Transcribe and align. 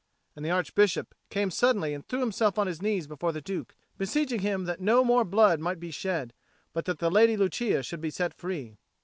And 0.35 0.43
the 0.43 0.49
Archbishop 0.49 1.13
came 1.29 1.51
suddenly 1.51 1.93
and 1.93 2.03
threw 2.03 2.21
himself 2.21 2.57
on 2.57 2.65
his 2.65 2.81
knees 2.81 3.05
before 3.05 3.31
the 3.31 3.39
Duke, 3.39 3.75
beseeching 3.99 4.39
him 4.39 4.65
that 4.65 4.81
no 4.81 5.03
more 5.03 5.23
blood 5.23 5.59
might 5.59 5.79
be 5.79 5.91
shed, 5.91 6.33
but 6.73 6.85
that 6.85 6.97
the 6.97 7.11
Lady 7.11 7.37
Lucia 7.37 7.83
should 7.83 8.01
be 8.01 8.09
set 8.09 8.33
free. 8.33 8.77